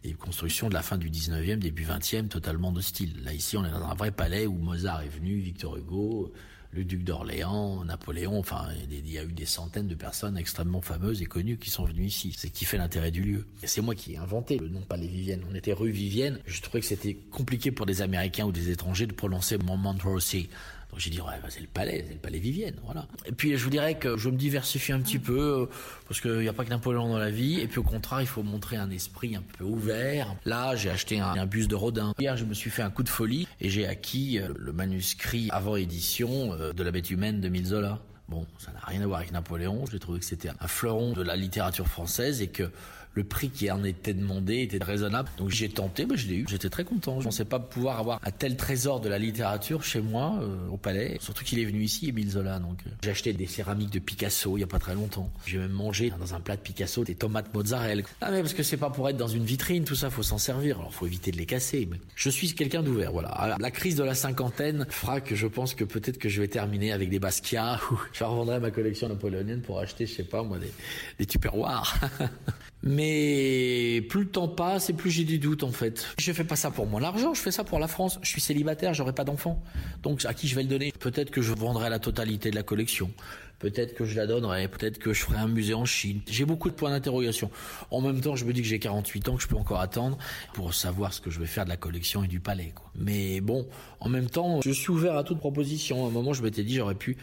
des 0.03 0.13
constructions 0.13 0.69
de 0.69 0.73
la 0.73 0.81
fin 0.81 0.97
du 0.97 1.09
19e 1.09 1.57
début 1.57 1.83
20e 1.83 2.29
totalement 2.29 2.71
de 2.71 2.79
style. 2.79 3.21
Là 3.25 3.33
ici 3.33 3.57
on 3.57 3.65
est 3.65 3.71
dans 3.71 3.83
un 3.83 3.95
vrai 3.95 4.11
palais 4.11 4.47
où 4.47 4.53
Mozart 4.53 5.01
est 5.01 5.09
venu, 5.09 5.39
Victor 5.39 5.75
Hugo, 5.75 6.31
le 6.75 6.83
duc 6.83 7.03
d'Orléans, 7.03 7.85
Napoléon, 7.85 8.39
enfin, 8.39 8.67
il 8.89 9.09
y 9.09 9.17
a 9.17 9.23
eu 9.23 9.31
des 9.31 9.45
centaines 9.45 9.87
de 9.87 9.95
personnes 9.95 10.37
extrêmement 10.37 10.81
fameuses 10.81 11.21
et 11.21 11.25
connues 11.25 11.57
qui 11.57 11.69
sont 11.69 11.85
venues 11.85 12.05
ici. 12.05 12.33
C'est 12.37 12.49
qui 12.49 12.65
fait 12.65 12.77
l'intérêt 12.77 13.11
du 13.11 13.21
lieu. 13.21 13.45
Et 13.61 13.67
c'est 13.67 13.81
moi 13.81 13.95
qui 13.95 14.13
ai 14.13 14.17
inventé 14.17 14.57
le 14.57 14.69
nom 14.69 14.81
Palais 14.81 15.07
Vivienne. 15.07 15.41
On 15.51 15.55
était 15.55 15.73
rue 15.73 15.91
Vivienne. 15.91 16.39
Je 16.45 16.61
trouvais 16.61 16.79
que 16.79 16.85
c'était 16.85 17.15
compliqué 17.31 17.71
pour 17.71 17.85
des 17.85 18.01
Américains 18.01 18.45
ou 18.45 18.51
des 18.51 18.71
étrangers 18.71 19.05
de 19.05 19.13
prononcer 19.13 19.57
Montmorency. 19.57 20.49
J'ai 20.97 21.09
dit, 21.09 21.21
ouais, 21.21 21.33
bah, 21.41 21.47
c'est 21.49 21.61
le 21.61 21.67
palais, 21.67 22.03
c'est 22.07 22.13
le 22.13 22.19
palais 22.19 22.39
Vivienne, 22.39 22.75
voilà. 22.83 23.07
Et 23.25 23.31
puis 23.31 23.57
je 23.57 23.63
vous 23.63 23.69
dirais 23.69 23.95
que 23.95 24.17
je 24.17 24.29
me 24.29 24.37
diversifie 24.37 24.91
un 24.91 24.99
petit 24.99 25.19
peu, 25.19 25.61
euh, 25.61 25.65
parce 26.07 26.21
qu'il 26.21 26.39
n'y 26.39 26.47
a 26.47 26.53
pas 26.53 26.65
que 26.65 26.69
Napoléon 26.69 27.09
dans 27.09 27.17
la 27.17 27.31
vie, 27.31 27.59
et 27.59 27.67
puis 27.67 27.79
au 27.79 27.83
contraire, 27.83 28.21
il 28.21 28.27
faut 28.27 28.43
montrer 28.43 28.77
un 28.77 28.89
esprit 28.91 29.35
un 29.35 29.43
peu 29.57 29.63
ouvert. 29.63 30.35
Là, 30.45 30.75
j'ai 30.75 30.89
acheté 30.89 31.19
un, 31.19 31.33
un 31.33 31.45
bus 31.45 31.67
de 31.67 31.75
Rodin. 31.75 32.13
Hier, 32.19 32.37
je 32.37 32.45
me 32.45 32.53
suis 32.53 32.69
fait 32.69 32.81
un 32.81 32.89
coup 32.89 33.03
de 33.03 33.09
folie, 33.09 33.47
et 33.61 33.69
j'ai 33.69 33.87
acquis 33.87 34.39
euh, 34.39 34.49
le 34.57 34.73
manuscrit 34.73 35.49
avant 35.51 35.75
édition 35.75 36.53
euh, 36.53 36.73
de 36.73 36.83
La 36.83 36.91
bête 36.91 37.09
humaine 37.09 37.41
de 37.41 37.49
Milzola. 37.49 37.99
Bon, 38.29 38.45
ça 38.57 38.71
n'a 38.71 38.79
rien 38.79 39.01
à 39.01 39.07
voir 39.07 39.19
avec 39.19 39.31
Napoléon, 39.31 39.85
j'ai 39.91 39.99
trouvé 39.99 40.19
que 40.19 40.25
c'était 40.25 40.49
un 40.49 40.67
fleuron 40.67 41.13
de 41.13 41.21
la 41.21 41.35
littérature 41.35 41.87
française, 41.87 42.41
et 42.41 42.47
que 42.47 42.71
le 43.15 43.23
prix 43.23 43.49
qui 43.49 43.69
en 43.69 43.83
était 43.83 44.13
demandé 44.13 44.61
était 44.61 44.83
raisonnable. 44.83 45.29
Donc 45.37 45.49
j'ai 45.49 45.69
tenté, 45.69 46.05
mais 46.05 46.17
je 46.17 46.27
l'ai 46.27 46.35
eu. 46.35 46.45
J'étais 46.49 46.69
très 46.69 46.83
content. 46.83 47.19
Je 47.19 47.25
pensais 47.25 47.45
pas 47.45 47.59
pouvoir 47.59 47.99
avoir 47.99 48.19
un 48.23 48.31
tel 48.31 48.57
trésor 48.57 48.99
de 49.01 49.09
la 49.09 49.19
littérature 49.19 49.83
chez 49.83 50.01
moi, 50.01 50.39
euh, 50.41 50.67
au 50.69 50.77
palais. 50.77 51.17
Surtout 51.21 51.43
qu'il 51.43 51.59
est 51.59 51.65
venu 51.65 51.83
ici, 51.83 52.09
Émile 52.09 52.31
Zola. 52.31 52.59
Donc 52.59 52.79
euh, 52.87 52.89
j'ai 53.03 53.11
acheté 53.11 53.33
des 53.33 53.45
céramiques 53.45 53.91
de 53.91 53.99
Picasso 53.99 54.57
il 54.57 54.61
y 54.61 54.63
a 54.63 54.67
pas 54.67 54.79
très 54.79 54.95
longtemps. 54.95 55.31
J'ai 55.45 55.59
même 55.59 55.71
mangé 55.71 56.11
dans 56.19 56.33
un 56.33 56.39
plat 56.39 56.55
de 56.55 56.61
Picasso 56.61 57.03
des 57.03 57.15
tomates 57.15 57.53
mozzarella. 57.53 58.03
Ah 58.21 58.31
mais 58.31 58.41
parce 58.41 58.53
que 58.53 58.63
c'est 58.63 58.77
pas 58.77 58.89
pour 58.89 59.07
être 59.09 59.17
dans 59.17 59.27
une 59.27 59.45
vitrine, 59.45 59.83
tout 59.83 59.95
ça, 59.95 60.09
faut 60.09 60.23
s'en 60.23 60.37
servir. 60.37 60.79
Alors 60.79 60.93
faut 60.93 61.05
éviter 61.05 61.31
de 61.31 61.37
les 61.37 61.45
casser. 61.45 61.87
Mais 61.89 61.97
je 62.15 62.29
suis 62.29 62.53
quelqu'un 62.53 62.81
d'ouvert. 62.81 63.11
Voilà. 63.11 63.57
la 63.59 63.71
crise 63.71 63.95
de 63.95 64.03
la 64.03 64.15
cinquantaine 64.15 64.87
fera 64.89 65.21
que 65.21 65.35
je 65.35 65.45
pense 65.45 65.75
que 65.75 65.83
peut-être 65.83 66.17
que 66.17 66.29
je 66.29 66.41
vais 66.41 66.47
terminer 66.47 66.91
avec 66.91 67.09
des 67.09 67.19
Basquiat 67.19 67.79
je 68.23 68.29
revendrai 68.29 68.59
ma 68.59 68.71
collection 68.71 69.09
napoléonienne 69.09 69.61
pour 69.61 69.79
acheter, 69.79 70.05
je 70.05 70.13
sais 70.13 70.23
pas 70.23 70.43
moi, 70.43 70.57
des, 70.57 71.25
des. 71.25 71.39
Mais 72.85 74.01
plus 74.09 74.21
le 74.21 74.27
temps 74.29 74.49
passe 74.49 74.89
et 74.89 74.93
plus 74.93 75.09
j'ai 75.09 75.23
des 75.23 75.37
doutes 75.37 75.63
en 75.63 75.71
fait. 75.71 76.05
Je 76.17 76.31
fais 76.33 76.43
pas 76.43 76.57
ça 76.57 76.69
pour 76.69 76.85
mon 76.85 77.01
argent, 77.01 77.33
je 77.33 77.41
fais 77.41 77.51
ça 77.51 77.63
pour 77.63 77.79
la 77.79 77.87
France. 77.87 78.19
Je 78.21 78.29
suis 78.29 78.41
célibataire, 78.41 78.93
j'aurai 78.93 79.13
pas 79.13 79.23
d'enfants. 79.23 79.61
Donc 80.01 80.25
à 80.25 80.33
qui 80.33 80.47
je 80.47 80.55
vais 80.55 80.63
le 80.63 80.69
donner? 80.69 80.93
Peut-être 80.99 81.31
que 81.31 81.41
je 81.41 81.53
vendrai 81.53 81.89
la 81.89 81.99
totalité 81.99 82.49
de 82.49 82.55
la 82.55 82.63
collection. 82.63 83.11
Peut-être 83.63 83.95
que 83.95 84.03
je 84.03 84.17
la 84.17 84.27
donnerai, 84.27 84.67
peut-être 84.67 84.99
que 84.99 85.13
je 85.13 85.21
ferai 85.21 85.37
un 85.37 85.47
musée 85.47 85.73
en 85.73 85.85
Chine. 85.85 86.19
J'ai 86.27 86.43
beaucoup 86.43 86.69
de 86.69 86.75
points 86.75 86.89
d'interrogation. 86.89 87.49
En 87.91 88.01
même 88.01 88.19
temps, 88.19 88.35
je 88.35 88.43
me 88.43 88.51
dis 88.51 88.61
que 88.61 88.67
j'ai 88.67 88.77
48 88.77 89.29
ans, 89.29 89.37
que 89.37 89.41
je 89.41 89.47
peux 89.47 89.55
encore 89.55 89.79
attendre 89.79 90.17
pour 90.53 90.73
savoir 90.73 91.13
ce 91.13 91.21
que 91.21 91.29
je 91.29 91.39
vais 91.39 91.45
faire 91.45 91.63
de 91.63 91.69
la 91.69 91.77
collection 91.77 92.25
et 92.25 92.27
du 92.27 92.41
palais. 92.41 92.73
Mais 92.93 93.39
bon, 93.39 93.65
en 94.01 94.09
même 94.09 94.29
temps, 94.29 94.59
je 94.61 94.71
suis 94.71 94.89
ouvert 94.89 95.15
à 95.15 95.23
toute 95.23 95.39
proposition. 95.39 96.03
À 96.03 96.09
un 96.09 96.11
moment, 96.11 96.33
je 96.33 96.43
m'étais 96.43 96.65
dit, 96.65 96.75
j'aurais 96.75 96.93
pu 96.93 97.15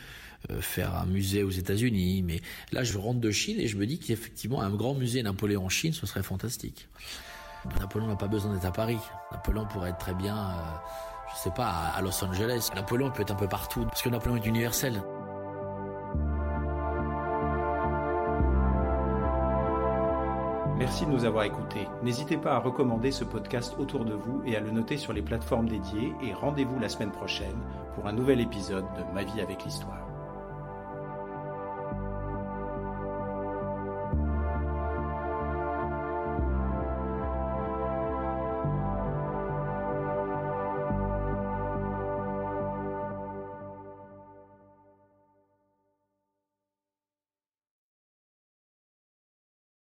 euh, 0.50 0.62
faire 0.62 0.94
un 0.94 1.04
musée 1.04 1.42
aux 1.42 1.50
États-Unis. 1.50 2.22
Mais 2.22 2.40
là, 2.72 2.84
je 2.84 2.96
rentre 2.96 3.20
de 3.20 3.30
Chine 3.30 3.60
et 3.60 3.68
je 3.68 3.76
me 3.76 3.84
dis 3.84 3.98
qu'effectivement, 3.98 4.62
un 4.62 4.70
grand 4.70 4.94
musée 4.94 5.22
Napoléon 5.22 5.66
en 5.66 5.68
Chine, 5.68 5.92
ce 5.92 6.06
serait 6.06 6.22
fantastique. 6.22 6.88
Napoléon 7.78 8.08
n'a 8.08 8.16
pas 8.16 8.28
besoin 8.28 8.54
d'être 8.54 8.64
à 8.64 8.72
Paris. 8.72 8.98
Napoléon 9.30 9.66
pourrait 9.66 9.90
être 9.90 9.98
très 9.98 10.14
bien, 10.14 10.38
euh, 10.38 10.52
je 11.34 11.42
sais 11.42 11.54
pas, 11.54 11.68
à 11.94 12.00
Los 12.00 12.24
Angeles. 12.24 12.70
Napoléon 12.74 13.10
peut 13.10 13.20
être 13.20 13.32
un 13.32 13.36
peu 13.36 13.48
partout, 13.48 13.84
parce 13.84 14.00
que 14.00 14.08
Napoléon 14.08 14.42
est 14.42 14.46
universel. 14.46 15.02
Merci 20.90 21.06
de 21.06 21.12
nous 21.12 21.24
avoir 21.24 21.44
écoutés. 21.44 21.86
N'hésitez 22.02 22.36
pas 22.36 22.56
à 22.56 22.58
recommander 22.58 23.12
ce 23.12 23.22
podcast 23.22 23.76
autour 23.78 24.04
de 24.04 24.12
vous 24.12 24.42
et 24.44 24.56
à 24.56 24.60
le 24.60 24.72
noter 24.72 24.96
sur 24.96 25.12
les 25.12 25.22
plateformes 25.22 25.68
dédiées 25.68 26.12
et 26.20 26.34
rendez-vous 26.34 26.80
la 26.80 26.88
semaine 26.88 27.12
prochaine 27.12 27.60
pour 27.94 28.08
un 28.08 28.12
nouvel 28.12 28.40
épisode 28.40 28.86
de 28.96 29.14
Ma 29.14 29.22
vie 29.22 29.40
avec 29.40 29.64
l'histoire. 29.64 30.09